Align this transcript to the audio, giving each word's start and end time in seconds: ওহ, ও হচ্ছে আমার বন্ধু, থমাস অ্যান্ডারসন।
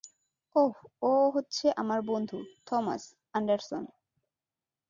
ওহ, 0.55 0.75
ও 1.01 1.31
হচ্ছে 1.31 1.65
আমার 1.75 1.99
বন্ধু, 2.01 2.37
থমাস 2.65 3.03
অ্যান্ডারসন। 3.31 3.83